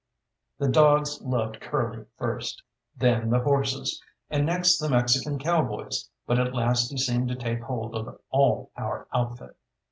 The 0.57 0.67
dogs 0.67 1.21
loved 1.21 1.61
Curly 1.61 2.05
first, 2.17 2.63
then 2.97 3.29
the 3.29 3.37
horses, 3.37 4.01
and 4.31 4.47
next 4.47 4.79
the 4.79 4.89
Mexican 4.89 5.37
cowboys, 5.37 6.09
but 6.25 6.39
at 6.39 6.55
last 6.55 6.89
he 6.89 6.97
seemed 6.97 7.27
to 7.27 7.35
take 7.35 7.61
hold 7.61 7.93
of 7.93 8.19
all 8.31 8.71
our 8.75 9.05
outfit. 9.13 9.55